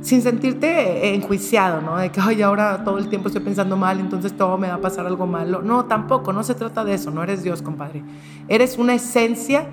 sin 0.00 0.22
sentirte 0.22 1.14
enjuiciado, 1.14 1.82
¿no? 1.82 1.98
De 1.98 2.10
que, 2.10 2.20
ay, 2.20 2.40
ahora 2.40 2.84
todo 2.84 2.98
el 2.98 3.08
tiempo 3.08 3.28
estoy 3.28 3.42
pensando 3.42 3.76
mal, 3.76 4.00
entonces 4.00 4.34
todo 4.34 4.56
me 4.56 4.68
va 4.68 4.74
a 4.74 4.80
pasar 4.80 5.06
algo 5.06 5.26
malo. 5.26 5.60
No, 5.60 5.84
tampoco, 5.84 6.32
no 6.32 6.42
se 6.42 6.54
trata 6.54 6.84
de 6.84 6.94
eso, 6.94 7.10
no 7.10 7.22
eres 7.22 7.42
Dios, 7.42 7.60
compadre. 7.60 8.02
Eres 8.48 8.78
una 8.78 8.94
esencia 8.94 9.66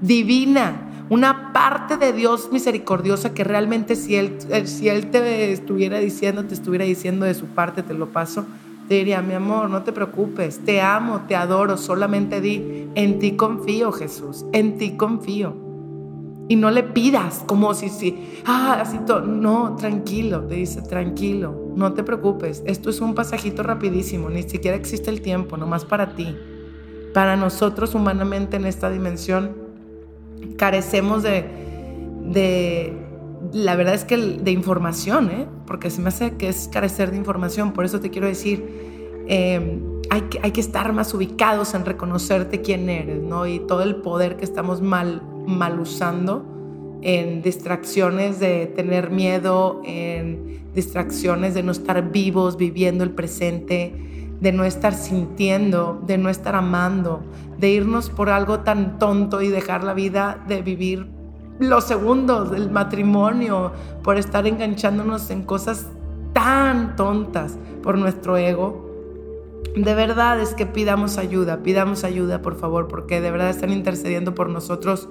divina, 0.00 0.87
una 1.10 1.52
parte 1.52 1.96
de 1.96 2.12
Dios 2.12 2.50
misericordiosa 2.52 3.32
que 3.32 3.44
realmente 3.44 3.96
si 3.96 4.16
Él, 4.16 4.38
eh, 4.50 4.66
si 4.66 4.88
él 4.88 5.10
te 5.10 5.52
estuviera 5.52 5.98
diciendo, 5.98 6.44
te 6.44 6.54
estuviera 6.54 6.84
diciendo 6.84 7.24
de 7.24 7.34
su 7.34 7.46
parte, 7.46 7.82
te 7.82 7.94
lo 7.94 8.08
paso, 8.10 8.44
te 8.88 8.94
diría, 8.94 9.20
mi 9.20 9.34
amor, 9.34 9.68
no 9.68 9.82
te 9.82 9.92
preocupes, 9.92 10.60
te 10.64 10.80
amo, 10.80 11.22
te 11.28 11.36
adoro, 11.36 11.76
solamente 11.76 12.40
di, 12.40 12.88
en 12.94 13.18
ti 13.18 13.32
confío, 13.36 13.92
Jesús, 13.92 14.46
en 14.52 14.78
ti 14.78 14.96
confío. 14.96 15.54
Y 16.48 16.56
no 16.56 16.70
le 16.70 16.82
pidas 16.82 17.44
como 17.46 17.74
si, 17.74 17.90
si, 17.90 18.40
ah, 18.46 18.78
así 18.80 18.98
todo. 19.06 19.20
No, 19.20 19.76
tranquilo, 19.76 20.44
te 20.44 20.54
dice, 20.54 20.80
tranquilo, 20.80 21.72
no 21.76 21.92
te 21.92 22.02
preocupes. 22.02 22.62
Esto 22.64 22.88
es 22.88 23.02
un 23.02 23.14
pasajito 23.14 23.62
rapidísimo, 23.62 24.30
ni 24.30 24.42
siquiera 24.44 24.74
existe 24.74 25.10
el 25.10 25.20
tiempo, 25.20 25.58
nomás 25.58 25.84
para 25.84 26.14
ti. 26.14 26.34
Para 27.12 27.36
nosotros 27.36 27.94
humanamente 27.94 28.56
en 28.56 28.64
esta 28.64 28.88
dimensión 28.88 29.67
carecemos 30.56 31.22
de, 31.22 31.44
de 32.24 32.92
la 33.52 33.76
verdad 33.76 33.94
es 33.94 34.04
que 34.04 34.16
de 34.16 34.50
información, 34.50 35.30
¿eh? 35.30 35.46
porque 35.66 35.90
se 35.90 36.00
me 36.00 36.08
hace 36.08 36.36
que 36.36 36.48
es 36.48 36.68
carecer 36.68 37.10
de 37.10 37.16
información. 37.16 37.72
Por 37.72 37.84
eso 37.84 38.00
te 38.00 38.10
quiero 38.10 38.26
decir, 38.26 38.64
eh, 39.28 39.80
hay, 40.10 40.20
que, 40.22 40.40
hay 40.42 40.50
que 40.52 40.60
estar 40.60 40.92
más 40.92 41.12
ubicados 41.14 41.74
en 41.74 41.84
reconocerte 41.84 42.62
quién 42.62 42.88
eres, 42.88 43.22
¿no? 43.22 43.46
Y 43.46 43.60
todo 43.60 43.82
el 43.82 43.96
poder 43.96 44.36
que 44.36 44.44
estamos 44.44 44.80
mal 44.80 45.22
mal 45.48 45.80
usando 45.80 46.44
en 47.00 47.42
distracciones 47.42 48.38
de 48.38 48.66
tener 48.66 49.10
miedo, 49.10 49.80
en 49.84 50.62
distracciones 50.74 51.54
de 51.54 51.62
no 51.62 51.72
estar 51.72 52.12
vivos, 52.12 52.56
viviendo 52.56 53.02
el 53.02 53.10
presente, 53.10 54.17
de 54.40 54.52
no 54.52 54.64
estar 54.64 54.94
sintiendo, 54.94 56.00
de 56.06 56.18
no 56.18 56.28
estar 56.28 56.54
amando, 56.54 57.22
de 57.58 57.70
irnos 57.70 58.10
por 58.10 58.30
algo 58.30 58.60
tan 58.60 58.98
tonto 58.98 59.42
y 59.42 59.48
dejar 59.48 59.84
la 59.84 59.94
vida 59.94 60.44
de 60.46 60.62
vivir 60.62 61.06
los 61.58 61.84
segundos 61.84 62.50
del 62.50 62.70
matrimonio, 62.70 63.72
por 64.02 64.16
estar 64.16 64.46
enganchándonos 64.46 65.30
en 65.30 65.42
cosas 65.42 65.86
tan 66.32 66.94
tontas 66.94 67.58
por 67.82 67.98
nuestro 67.98 68.36
ego. 68.36 68.86
De 69.74 69.94
verdad 69.94 70.40
es 70.40 70.54
que 70.54 70.66
pidamos 70.66 71.18
ayuda, 71.18 71.62
pidamos 71.62 72.04
ayuda 72.04 72.42
por 72.42 72.56
favor, 72.56 72.86
porque 72.86 73.20
de 73.20 73.30
verdad 73.30 73.50
están 73.50 73.72
intercediendo 73.72 74.34
por 74.34 74.48
nosotros 74.48 75.08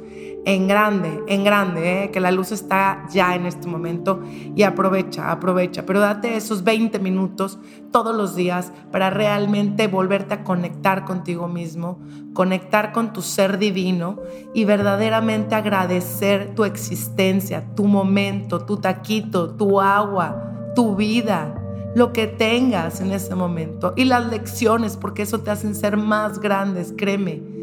en 0.48 0.66
grande, 0.66 1.22
en 1.28 1.44
grande, 1.44 2.04
¿eh? 2.04 2.10
que 2.10 2.22
la 2.22 2.32
luz 2.32 2.54
está 2.54 3.06
ya 3.12 3.36
en 3.36 3.46
este 3.46 3.68
momento 3.68 4.22
y 4.56 4.64
aprovecha, 4.64 5.30
aprovecha, 5.30 5.86
pero 5.86 6.00
date 6.00 6.38
esos 6.38 6.64
20 6.64 7.00
minutos 7.00 7.60
todos 7.92 8.16
los 8.16 8.34
días 8.34 8.72
para 8.90 9.10
realmente 9.10 9.88
volverte 9.88 10.36
a 10.36 10.44
conectar 10.46 11.04
contigo 11.04 11.50
mismo, 11.50 12.00
conectar 12.34 12.94
con 12.94 13.12
tu 13.12 13.22
ser 13.22 13.58
divino 13.58 14.22
y 14.54 14.64
verdaderamente 14.64 15.54
agradecer 15.54 16.56
tu 16.56 16.64
existencia, 16.64 17.76
tu 17.76 17.84
momento, 17.84 18.60
tu 18.62 18.78
taquito, 18.78 19.50
tu 19.50 19.82
agua, 19.82 20.72
tu 20.76 20.96
vida 20.96 21.62
lo 21.94 22.14
que 22.14 22.28
tengas 22.28 23.02
en 23.02 23.12
ese 23.12 23.36
momento 23.36 23.94
y 23.98 24.06
las 24.06 24.28
lecciones, 24.28 24.96
porque 24.96 25.24
eso 25.24 25.40
te 25.40 25.52
hacen 25.52 25.76
ser 25.76 25.98
más 25.98 26.40
grandes, 26.40 26.94
créeme. 26.96 27.57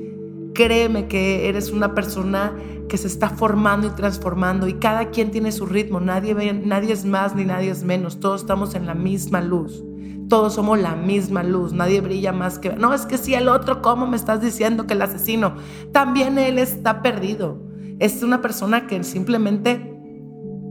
Créeme 0.54 1.08
que 1.08 1.48
eres 1.48 1.70
una 1.70 1.94
persona 1.94 2.52
que 2.88 2.96
se 2.96 3.08
está 3.08 3.28
formando 3.28 3.88
y 3.88 3.90
transformando 3.90 4.68
y 4.68 4.74
cada 4.74 5.10
quien 5.10 5.30
tiene 5.30 5.52
su 5.52 5.66
ritmo, 5.66 6.00
nadie, 6.00 6.34
nadie 6.52 6.92
es 6.92 7.04
más 7.04 7.34
ni 7.34 7.44
nadie 7.44 7.70
es 7.70 7.82
menos, 7.82 8.20
todos 8.20 8.42
estamos 8.42 8.74
en 8.74 8.86
la 8.86 8.94
misma 8.94 9.40
luz. 9.40 9.82
Todos 10.28 10.54
somos 10.54 10.78
la 10.78 10.96
misma 10.96 11.42
luz, 11.42 11.74
nadie 11.74 12.00
brilla 12.00 12.32
más 12.32 12.58
que... 12.58 12.70
No, 12.70 12.94
es 12.94 13.04
que 13.04 13.18
si 13.18 13.34
el 13.34 13.48
otro, 13.48 13.82
¿cómo 13.82 14.06
me 14.06 14.16
estás 14.16 14.40
diciendo 14.40 14.86
que 14.86 14.94
el 14.94 15.02
asesino? 15.02 15.56
También 15.92 16.38
él 16.38 16.58
está 16.58 17.02
perdido. 17.02 17.60
Es 17.98 18.22
una 18.22 18.40
persona 18.40 18.86
que 18.86 19.04
simplemente 19.04 19.94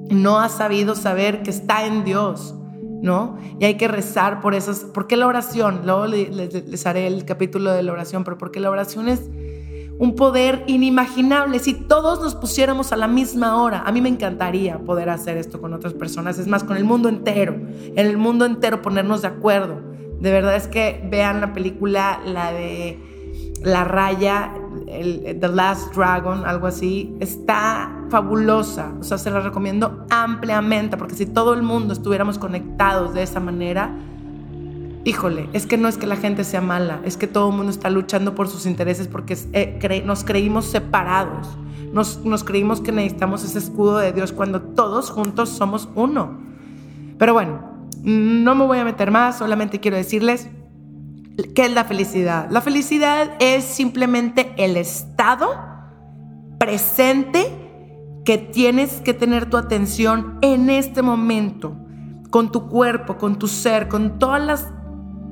no 0.09 0.39
ha 0.39 0.49
sabido 0.49 0.95
saber 0.95 1.43
que 1.43 1.51
está 1.51 1.85
en 1.85 2.03
Dios 2.03 2.55
¿no? 3.03 3.37
Y 3.59 3.65
hay 3.65 3.75
que 3.75 3.89
rezar 3.89 4.39
por 4.39 4.55
esas. 4.55 4.85
¿Por 4.85 5.07
qué 5.07 5.17
la 5.17 5.27
oración? 5.27 5.81
Luego 5.83 6.07
les, 6.07 6.87
haré 6.87 7.05
el 7.05 7.25
capítulo 7.25 7.73
de 7.73 7.83
la 7.83 7.91
oración, 7.91 8.23
pero 8.23 8.37
porque 8.37 8.61
la 8.61 8.69
oración 8.69 9.09
es 9.09 9.29
un 9.99 10.15
poder 10.15 10.63
inimaginable. 10.67 11.59
Si 11.59 11.73
todos 11.73 12.21
nos 12.21 12.35
pusiéramos 12.35 12.91
a 12.91 12.95
la 12.95 13.07
misma 13.07 13.61
hora, 13.61 13.83
a 13.85 13.91
mí 13.91 14.01
me 14.01 14.09
encantaría 14.09 14.79
poder 14.79 15.09
hacer 15.09 15.37
esto 15.37 15.61
con 15.61 15.73
otras 15.73 15.93
personas, 15.93 16.39
es 16.39 16.47
más, 16.47 16.63
con 16.63 16.77
el 16.77 16.83
mundo 16.83 17.09
entero, 17.09 17.53
en 17.53 18.05
el 18.05 18.17
mundo 18.17 18.45
entero 18.45 18.81
ponernos 18.81 19.21
de 19.21 19.27
acuerdo. 19.27 19.81
De 20.19 20.31
verdad 20.31 20.55
es 20.55 20.67
que 20.67 21.05
vean 21.09 21.41
la 21.41 21.53
película, 21.53 22.21
la 22.25 22.51
de 22.51 22.97
La 23.61 23.83
Raya, 23.83 24.53
el, 24.87 25.37
The 25.39 25.47
Last 25.49 25.93
Dragon, 25.93 26.45
algo 26.45 26.67
así, 26.67 27.15
está 27.19 28.05
fabulosa. 28.09 28.93
O 28.99 29.03
sea, 29.03 29.17
se 29.17 29.29
la 29.31 29.41
recomiendo 29.41 30.05
ampliamente, 30.09 30.97
porque 30.97 31.15
si 31.15 31.25
todo 31.25 31.53
el 31.53 31.61
mundo 31.61 31.93
estuviéramos 31.93 32.37
conectados 32.39 33.13
de 33.13 33.23
esa 33.23 33.39
manera, 33.39 33.93
híjole, 35.03 35.49
es 35.53 35.65
que 35.65 35.77
no 35.77 35.87
es 35.87 35.97
que 35.97 36.07
la 36.07 36.15
gente 36.15 36.43
sea 36.43 36.61
mala, 36.61 37.01
es 37.03 37.17
que 37.17 37.27
todo 37.27 37.49
el 37.49 37.55
mundo 37.55 37.71
está 37.71 37.89
luchando 37.89 38.35
por 38.35 38.47
sus 38.47 38.65
intereses 38.65 39.07
porque 39.07 39.37
eh, 39.53 40.03
nos 40.05 40.23
creímos 40.23 40.65
separados. 40.65 41.47
Nos, 41.91 42.25
nos 42.25 42.43
creímos 42.43 42.81
que 42.81 42.91
necesitamos 42.91 43.43
ese 43.43 43.59
escudo 43.59 43.97
de 43.99 44.11
Dios 44.13 44.31
cuando 44.31 44.61
todos 44.61 45.11
juntos 45.11 45.49
somos 45.49 45.87
uno. 45.93 46.39
Pero 47.19 47.33
bueno, 47.33 47.87
no 48.01 48.55
me 48.55 48.65
voy 48.65 48.79
a 48.79 48.83
meter 48.83 49.11
más, 49.11 49.37
solamente 49.37 49.79
quiero 49.79 49.97
decirles 49.97 50.49
¿Qué 51.55 51.65
es 51.65 51.73
la 51.73 51.83
felicidad? 51.83 52.47
La 52.51 52.61
felicidad 52.61 53.31
es 53.39 53.63
simplemente 53.63 54.53
el 54.57 54.77
estado 54.77 55.47
presente 56.59 57.51
que 58.23 58.37
tienes 58.37 59.01
que 59.01 59.15
tener 59.15 59.49
tu 59.49 59.57
atención 59.57 60.37
en 60.41 60.69
este 60.69 61.01
momento. 61.01 61.77
con 62.29 62.51
tu 62.51 62.67
cuerpo, 62.67 63.17
con 63.19 63.37
tu 63.37 63.47
ser, 63.47 63.87
con 63.87 64.17
todas 64.17 64.41
las 64.41 64.73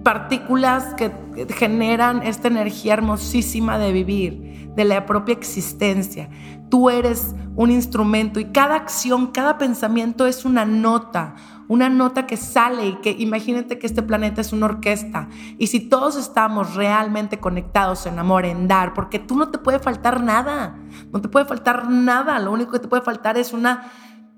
partículas 0.03 0.93
que 0.95 1.11
generan 1.55 2.23
esta 2.23 2.47
energía 2.47 2.93
hermosísima 2.93 3.77
de 3.77 3.91
vivir, 3.91 4.71
de 4.75 4.85
la 4.85 5.05
propia 5.05 5.33
existencia. 5.33 6.29
Tú 6.69 6.89
eres 6.89 7.35
un 7.55 7.69
instrumento 7.69 8.39
y 8.39 8.45
cada 8.45 8.75
acción, 8.75 9.27
cada 9.27 9.57
pensamiento 9.57 10.25
es 10.25 10.45
una 10.45 10.65
nota, 10.65 11.35
una 11.67 11.89
nota 11.89 12.25
que 12.25 12.37
sale 12.37 12.87
y 12.87 12.95
que 12.95 13.11
imagínate 13.11 13.77
que 13.77 13.87
este 13.87 14.01
planeta 14.01 14.41
es 14.41 14.53
una 14.53 14.67
orquesta 14.67 15.27
y 15.57 15.67
si 15.67 15.81
todos 15.81 16.15
estamos 16.15 16.75
realmente 16.75 17.39
conectados 17.39 18.05
en 18.05 18.19
amor, 18.19 18.45
en 18.45 18.67
dar, 18.67 18.93
porque 18.93 19.19
tú 19.19 19.35
no 19.35 19.49
te 19.49 19.57
puede 19.57 19.79
faltar 19.79 20.23
nada, 20.23 20.77
no 21.11 21.21
te 21.21 21.27
puede 21.27 21.45
faltar 21.45 21.89
nada, 21.89 22.39
lo 22.39 22.51
único 22.51 22.71
que 22.71 22.79
te 22.79 22.87
puede 22.87 23.03
faltar 23.03 23.37
es 23.37 23.53
una 23.53 23.91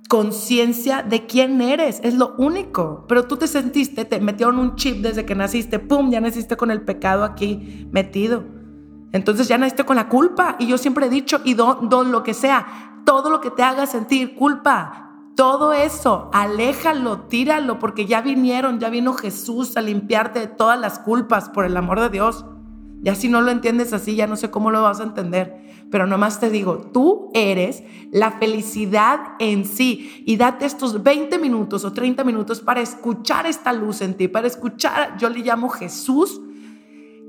conciencia 0.10 1.02
de 1.02 1.26
quién 1.26 1.62
eres, 1.62 2.00
es 2.04 2.14
lo 2.16 2.36
único. 2.38 3.06
Pero 3.08 3.26
tú 3.26 3.38
te 3.38 3.48
sentiste, 3.48 4.06
te 4.06 4.20
metieron 4.20 4.60
un 4.60 4.76
chip 4.76 4.98
desde 5.02 5.26
que 5.26 5.36
naciste, 5.36 5.80
¡pum! 5.80 6.12
Ya 6.12 6.22
naciste 6.22 6.58
con 6.58 6.72
el 6.72 6.82
pecado 6.82 7.24
aquí 7.24 7.88
metido. 7.92 8.44
Entonces 9.12 9.48
ya 9.48 9.58
naciste 9.58 9.86
con 9.86 9.96
la 9.96 10.10
culpa. 10.10 10.56
Y 10.60 10.68
yo 10.68 10.78
siempre 10.78 11.08
he 11.08 11.10
dicho, 11.10 11.42
y 11.44 11.54
don, 11.54 11.90
don 11.90 12.12
lo 12.12 12.24
que 12.24 12.34
sea, 12.34 13.02
todo 13.06 13.30
lo 13.30 13.42
que 13.42 13.52
te 13.52 13.64
haga 13.64 13.86
sentir 13.86 14.36
culpa, 14.36 15.04
todo 15.36 15.74
eso, 15.74 16.30
aléjalo, 16.32 17.22
tíralo, 17.22 17.80
porque 17.80 18.06
ya 18.06 18.22
vinieron, 18.22 18.80
ya 18.80 18.90
vino 18.90 19.14
Jesús 19.14 19.78
a 19.78 19.82
limpiarte 19.82 20.40
de 20.40 20.48
todas 20.48 20.80
las 20.80 21.00
culpas, 21.00 21.50
por 21.50 21.66
el 21.66 21.76
amor 21.76 22.00
de 22.00 22.10
Dios. 22.10 22.46
Ya 23.02 23.16
si 23.16 23.30
no 23.30 23.42
lo 23.42 23.52
entiendes 23.52 23.94
así, 23.94 24.16
ya 24.16 24.28
no 24.28 24.36
sé 24.36 24.52
cómo 24.52 24.72
lo 24.72 24.82
vas 24.82 25.00
a 25.00 25.04
entender. 25.04 25.63
Pero 25.94 26.08
nomás 26.08 26.40
te 26.40 26.50
digo, 26.50 26.90
tú 26.92 27.30
eres 27.36 27.84
la 28.10 28.32
felicidad 28.32 29.36
en 29.38 29.64
sí. 29.64 30.24
Y 30.26 30.38
date 30.38 30.66
estos 30.66 31.04
20 31.04 31.38
minutos 31.38 31.86
o 31.86 31.94
30 31.94 32.24
minutos 32.24 32.62
para 32.62 32.82
escuchar 32.82 33.46
esta 33.46 33.72
luz 33.74 34.02
en 34.02 34.16
ti, 34.16 34.28
para 34.28 34.48
escuchar, 34.48 35.16
yo 35.20 35.30
le 35.30 35.42
llamo 35.42 35.70
Jesús 35.70 36.42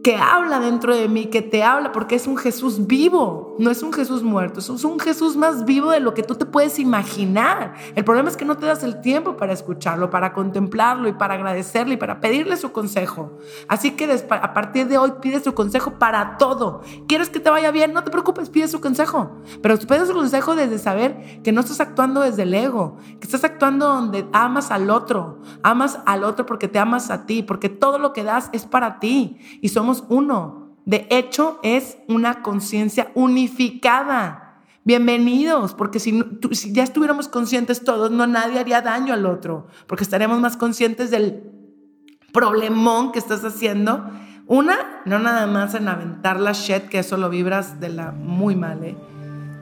que 0.05 0.17
habla 0.17 0.61
dentro 0.61 0.95
de 0.95 1.09
mí, 1.09 1.27
que 1.27 1.41
te 1.41 1.65
habla, 1.65 1.91
porque 1.91 2.15
es 2.15 2.27
un 2.27 2.37
Jesús 2.37 2.87
vivo, 2.87 3.57
no 3.59 3.71
es 3.71 3.83
un 3.83 3.91
Jesús 3.91 4.23
muerto, 4.23 4.61
es 4.61 4.69
un 4.69 5.01
Jesús 5.01 5.35
más 5.35 5.65
vivo 5.65 5.93
de 5.93 6.01
lo 6.01 6.13
que 6.13 6.23
tú 6.23 6.35
te 6.35 6.45
puedes 6.45 6.79
imaginar. 6.79 7.73
El 7.95 8.05
problema 8.05 8.29
es 8.29 8.37
que 8.37 8.45
no 8.45 8.59
te 8.59 8.67
das 8.67 8.85
el 8.85 9.01
tiempo 9.01 9.39
para 9.39 9.55
escucharlo, 9.55 10.11
para 10.11 10.35
contemplarlo 10.35 11.09
y 11.09 11.15
para 11.15 11.35
agradecerle 11.35 11.95
y 11.95 11.97
para 11.97 12.21
pedirle 12.21 12.59
su 12.59 12.71
consejo. 12.71 13.39
Así 13.67 13.93
que 13.93 14.05
a 14.29 14.53
partir 14.53 14.89
de 14.89 14.99
hoy 14.99 15.15
pide 15.23 15.43
su 15.43 15.55
consejo 15.55 15.93
para 15.93 16.37
todo. 16.37 16.83
¿Quieres 17.09 17.31
que 17.31 17.41
te 17.41 17.49
vaya 17.49 17.71
bien? 17.71 17.95
No 17.95 18.05
te 18.05 18.11
preocupes, 18.11 18.51
pide 18.51 18.69
su 18.69 18.83
consejo. 18.83 19.31
Pero 19.63 19.79
pide 19.79 20.05
su 20.05 20.13
consejo 20.13 20.55
desde 20.55 20.79
saber 20.79 21.41
que 21.43 21.51
no 21.51 21.63
estás 21.63 21.81
actuando 21.81 22.21
desde 22.21 22.43
el 22.43 22.53
ego, 22.53 22.99
que 23.21 23.27
estás 23.27 23.43
actuando 23.45 23.89
donde 23.89 24.27
amas 24.35 24.71
al 24.71 24.91
otro, 24.91 25.39
amas 25.63 25.99
al 26.05 26.25
otro 26.25 26.45
porque 26.45 26.69
te 26.69 26.79
amas 26.79 27.11
a 27.11 27.25
ti, 27.25 27.43
porque 27.43 27.71
todo 27.71 27.99
lo 27.99 28.13
que 28.13 28.23
das 28.23 28.51
es 28.53 28.67
para 28.67 29.01
ti 29.01 29.39
y 29.63 29.71
somos 29.71 29.94
uno. 30.09 30.65
De 30.85 31.07
hecho, 31.11 31.61
es 31.63 31.99
una 32.09 32.43
conciencia 32.43 33.11
unificada. 33.15 34.63
Bienvenidos, 34.85 35.73
porque 35.73 35.99
si, 35.99 36.23
ya 36.73 36.83
estuviéramos 36.83 37.29
conscientes 37.29 37.85
todos, 37.85 38.11
no 38.11 38.27
nadie 38.27 38.59
haría 38.59 38.83
daño 38.83 39.15
al 39.15 39.25
otro, 39.25 39.67
porque 39.87 40.05
estaremos 40.05 40.41
más 40.41 40.59
conscientes 40.59 41.11
del 41.11 41.43
problemón 42.35 43.13
que 43.13 43.19
estás 43.19 43.45
haciendo. 43.45 44.05
Una, 44.47 44.77
no 45.07 45.19
nada 45.19 45.47
más 45.47 45.75
en 45.75 45.89
aventar 45.89 46.39
la 46.39 46.53
shit, 46.53 46.89
que 46.89 46.99
eso 46.99 47.17
lo 47.17 47.31
vibras 47.31 47.81
de 47.81 47.89
la 47.89 48.13
muy 48.13 48.57
mal, 48.57 48.85
¿eh? 48.85 48.97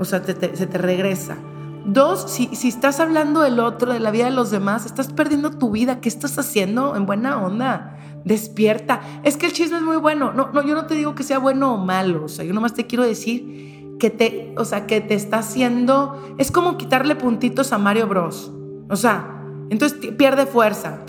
O 0.01 0.05
sea, 0.05 0.25
se 0.25 0.35
te 0.35 0.79
regresa. 0.79 1.37
Dos, 1.85 2.31
si, 2.31 2.49
si, 2.57 2.69
estás 2.69 2.99
hablando 2.99 3.43
del 3.43 3.61
otro, 3.61 3.93
de 3.93 4.01
la 4.01 4.11
vida 4.11 4.25
de 4.25 4.31
los 4.33 4.51
demás, 4.51 4.87
estás 4.87 5.13
perdiendo 5.13 5.51
tu 5.51 5.71
vida. 5.71 6.01
¿Qué 6.01 6.09
estás 6.09 6.39
haciendo 6.39 6.97
en 6.97 7.07
buena 7.07 7.41
onda? 7.41 7.97
Despierta. 8.25 9.01
Es 9.25 9.37
que 9.37 9.47
el 9.47 9.53
chisme 9.53 9.79
es 9.79 9.83
muy 9.83 9.97
bueno. 9.97 10.33
No, 10.33 10.51
no, 10.53 10.63
yo 10.63 10.75
no 10.75 10.87
te 10.87 10.95
digo 10.95 11.15
que 11.15 11.23
sea 11.23 11.39
bueno 11.39 11.75
o 11.75 11.79
malo. 11.79 12.25
O 12.25 12.29
sea, 12.29 12.45
yo 12.45 12.55
nomás 12.55 12.75
te 12.75 12.87
quiero 12.87 13.05
decir 13.05 13.97
que 13.99 14.11
te, 14.11 14.55
o 14.57 14.65
sea, 14.65 14.87
que 14.87 15.01
te 15.01 15.15
está 15.15 15.39
haciendo. 15.39 16.35
Es 16.39 16.51
como 16.51 16.77
quitarle 16.77 17.17
puntitos 17.17 17.73
a 17.73 17.79
Mario 17.79 18.07
Bros. 18.07 18.53
O 18.89 18.97
sea, 18.97 19.43
entonces 19.71 19.99
pierde 20.17 20.47
fuerza. 20.47 21.05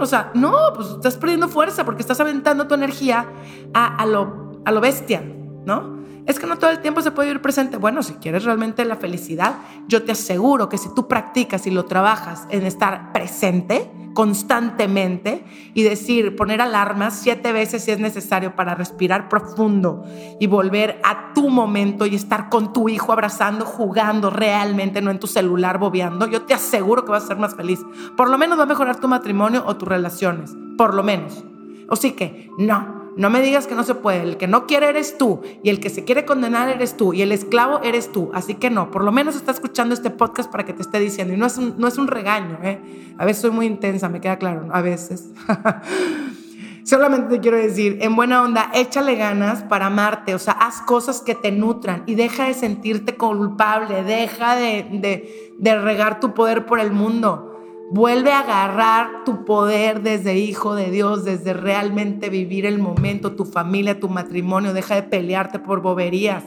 O 0.00 0.06
sea, 0.06 0.30
no, 0.34 0.52
pues 0.74 0.88
estás 0.88 1.16
perdiendo 1.16 1.48
fuerza 1.48 1.84
porque 1.84 2.02
estás 2.02 2.20
aventando 2.20 2.66
tu 2.66 2.74
energía 2.74 3.26
a, 3.72 3.96
a, 3.96 4.06
lo, 4.06 4.60
a 4.64 4.72
lo 4.72 4.80
bestia, 4.80 5.22
¿no? 5.64 5.93
Es 6.26 6.38
que 6.38 6.46
no 6.46 6.58
todo 6.58 6.70
el 6.70 6.80
tiempo 6.80 7.02
se 7.02 7.10
puede 7.10 7.28
vivir 7.28 7.42
presente. 7.42 7.76
Bueno, 7.76 8.02
si 8.02 8.14
quieres 8.14 8.44
realmente 8.44 8.84
la 8.84 8.96
felicidad, 8.96 9.56
yo 9.88 10.04
te 10.04 10.12
aseguro 10.12 10.68
que 10.68 10.78
si 10.78 10.88
tú 10.94 11.06
practicas 11.06 11.66
y 11.66 11.70
lo 11.70 11.84
trabajas 11.84 12.46
en 12.50 12.64
estar 12.64 13.12
presente, 13.12 13.90
constantemente 14.14 15.44
y 15.74 15.82
decir, 15.82 16.36
poner 16.36 16.60
alarmas 16.62 17.18
siete 17.18 17.52
veces 17.52 17.84
si 17.84 17.90
es 17.90 17.98
necesario 17.98 18.56
para 18.56 18.74
respirar 18.74 19.28
profundo 19.28 20.04
y 20.40 20.46
volver 20.46 21.00
a 21.04 21.34
tu 21.34 21.50
momento 21.50 22.06
y 22.06 22.14
estar 22.14 22.48
con 22.48 22.72
tu 22.72 22.88
hijo 22.88 23.12
abrazando, 23.12 23.66
jugando 23.66 24.30
realmente, 24.30 25.02
no 25.02 25.10
en 25.10 25.18
tu 25.18 25.26
celular 25.26 25.78
bobeando, 25.78 26.26
yo 26.26 26.42
te 26.42 26.54
aseguro 26.54 27.04
que 27.04 27.10
vas 27.10 27.24
a 27.24 27.28
ser 27.28 27.36
más 27.36 27.54
feliz. 27.54 27.80
Por 28.16 28.30
lo 28.30 28.38
menos 28.38 28.58
va 28.58 28.62
a 28.62 28.66
mejorar 28.66 29.00
tu 29.00 29.08
matrimonio 29.08 29.64
o 29.66 29.76
tus 29.76 29.88
relaciones, 29.88 30.54
por 30.78 30.94
lo 30.94 31.02
menos. 31.02 31.44
O 31.90 31.96
sí 31.96 32.12
que, 32.12 32.48
no, 32.56 33.03
no 33.16 33.30
me 33.30 33.40
digas 33.40 33.66
que 33.66 33.74
no 33.74 33.84
se 33.84 33.94
puede. 33.94 34.22
El 34.22 34.36
que 34.36 34.46
no 34.46 34.66
quiere 34.66 34.88
eres 34.88 35.18
tú. 35.18 35.42
Y 35.62 35.70
el 35.70 35.80
que 35.80 35.90
se 35.90 36.04
quiere 36.04 36.24
condenar 36.24 36.68
eres 36.68 36.96
tú. 36.96 37.12
Y 37.12 37.22
el 37.22 37.32
esclavo 37.32 37.80
eres 37.82 38.10
tú. 38.10 38.30
Así 38.34 38.54
que 38.54 38.70
no, 38.70 38.90
por 38.90 39.04
lo 39.04 39.12
menos 39.12 39.36
está 39.36 39.52
escuchando 39.52 39.94
este 39.94 40.10
podcast 40.10 40.50
para 40.50 40.64
que 40.64 40.72
te 40.72 40.82
esté 40.82 40.98
diciendo. 40.98 41.32
Y 41.32 41.36
no 41.36 41.46
es 41.46 41.56
un, 41.58 41.74
no 41.78 41.86
es 41.86 41.98
un 41.98 42.08
regaño, 42.08 42.58
¿eh? 42.62 43.14
A 43.18 43.24
veces 43.24 43.42
soy 43.42 43.50
muy 43.50 43.66
intensa, 43.66 44.08
me 44.08 44.20
queda 44.20 44.38
claro. 44.38 44.68
A 44.72 44.82
veces. 44.82 45.30
Solamente 46.84 47.36
te 47.36 47.40
quiero 47.40 47.56
decir, 47.56 47.98
en 48.02 48.14
buena 48.14 48.42
onda, 48.42 48.70
échale 48.74 49.14
ganas 49.14 49.62
para 49.62 49.86
amarte. 49.86 50.34
O 50.34 50.38
sea, 50.38 50.52
haz 50.54 50.82
cosas 50.82 51.22
que 51.22 51.34
te 51.34 51.50
nutran 51.50 52.02
y 52.06 52.14
deja 52.14 52.46
de 52.46 52.54
sentirte 52.54 53.16
culpable. 53.16 54.02
Deja 54.02 54.56
de, 54.56 54.86
de, 54.90 55.54
de 55.58 55.78
regar 55.78 56.20
tu 56.20 56.34
poder 56.34 56.66
por 56.66 56.80
el 56.80 56.90
mundo. 56.90 57.53
Vuelve 57.90 58.32
a 58.32 58.40
agarrar 58.40 59.24
tu 59.24 59.44
poder 59.44 60.02
desde 60.02 60.36
hijo 60.38 60.74
de 60.74 60.90
Dios, 60.90 61.24
desde 61.24 61.52
realmente 61.52 62.30
vivir 62.30 62.66
el 62.66 62.78
momento, 62.78 63.32
tu 63.32 63.44
familia, 63.44 64.00
tu 64.00 64.08
matrimonio. 64.08 64.72
Deja 64.72 64.94
de 64.94 65.02
pelearte 65.02 65.58
por 65.58 65.80
boberías. 65.80 66.44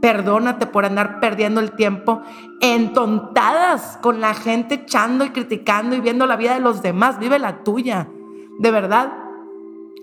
Perdónate 0.00 0.66
por 0.66 0.84
andar 0.84 1.20
perdiendo 1.20 1.60
el 1.60 1.72
tiempo 1.72 2.22
en 2.60 2.92
tontadas 2.92 3.98
con 4.02 4.20
la 4.20 4.34
gente 4.34 4.74
echando 4.74 5.24
y 5.24 5.30
criticando 5.30 5.96
y 5.96 6.00
viendo 6.00 6.26
la 6.26 6.36
vida 6.36 6.54
de 6.54 6.60
los 6.60 6.82
demás. 6.82 7.18
Vive 7.18 7.38
la 7.38 7.64
tuya. 7.64 8.08
De 8.58 8.70
verdad, 8.70 9.12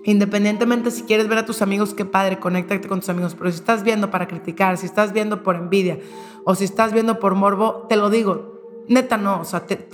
Independientemente 0.04 0.90
si 0.90 1.02
quieres 1.04 1.28
ver 1.28 1.38
a 1.38 1.46
tus 1.46 1.62
amigos, 1.62 1.94
qué 1.94 2.04
padre, 2.04 2.38
conéctate 2.38 2.86
con 2.86 3.00
tus 3.00 3.08
amigos. 3.08 3.34
Pero 3.34 3.50
si 3.50 3.56
estás 3.56 3.82
viendo 3.82 4.10
para 4.10 4.28
criticar, 4.28 4.76
si 4.76 4.84
estás 4.84 5.14
viendo 5.14 5.42
por 5.42 5.56
envidia 5.56 5.98
o 6.44 6.54
si 6.54 6.64
estás 6.64 6.92
viendo 6.92 7.18
por 7.18 7.34
morbo, 7.34 7.86
te 7.88 7.96
lo 7.96 8.10
digo, 8.10 8.84
neta 8.86 9.16
no. 9.16 9.40
O 9.40 9.44
sea, 9.44 9.64
te, 9.66 9.88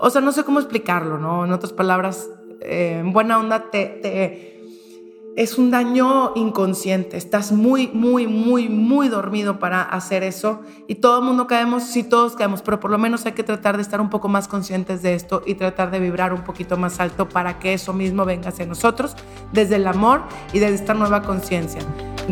o 0.00 0.10
sea, 0.10 0.20
no 0.22 0.32
sé 0.32 0.44
cómo 0.44 0.58
explicarlo, 0.60 1.18
¿no? 1.18 1.44
En 1.44 1.52
otras 1.52 1.72
palabras, 1.72 2.30
eh, 2.60 2.96
en 3.00 3.12
buena 3.12 3.38
onda 3.38 3.70
te, 3.70 4.60
es 5.36 5.58
un 5.58 5.70
daño 5.70 6.32
inconsciente. 6.36 7.18
Estás 7.18 7.52
muy, 7.52 7.88
muy, 7.88 8.26
muy, 8.26 8.70
muy 8.70 9.08
dormido 9.08 9.58
para 9.58 9.82
hacer 9.82 10.22
eso. 10.22 10.62
Y 10.88 10.96
todo 10.96 11.18
el 11.18 11.24
mundo 11.24 11.46
caemos, 11.46 11.82
sí, 11.82 12.02
todos 12.02 12.34
caemos, 12.34 12.62
pero 12.62 12.80
por 12.80 12.90
lo 12.90 12.96
menos 12.96 13.26
hay 13.26 13.32
que 13.32 13.42
tratar 13.42 13.76
de 13.76 13.82
estar 13.82 14.00
un 14.00 14.08
poco 14.08 14.28
más 14.28 14.48
conscientes 14.48 15.02
de 15.02 15.14
esto 15.14 15.42
y 15.44 15.54
tratar 15.54 15.90
de 15.90 16.00
vibrar 16.00 16.32
un 16.32 16.44
poquito 16.44 16.78
más 16.78 16.98
alto 16.98 17.28
para 17.28 17.58
que 17.58 17.74
eso 17.74 17.92
mismo 17.92 18.24
venga 18.24 18.48
hacia 18.48 18.64
nosotros 18.64 19.14
desde 19.52 19.76
el 19.76 19.86
amor 19.86 20.22
y 20.54 20.60
desde 20.60 20.76
esta 20.76 20.94
nueva 20.94 21.22
conciencia. 21.22 21.82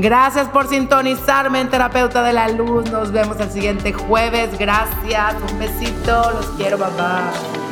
Gracias 0.00 0.48
por 0.48 0.68
sintonizarme 0.68 1.60
en 1.60 1.70
Terapeuta 1.70 2.22
de 2.22 2.32
la 2.32 2.48
Luz. 2.48 2.88
Nos 2.90 3.10
vemos 3.10 3.40
el 3.40 3.50
siguiente 3.50 3.92
jueves. 3.92 4.56
Gracias. 4.56 5.34
Un 5.50 5.58
besito. 5.58 6.30
Los 6.30 6.46
quiero. 6.56 6.78
Bye. 6.78 7.67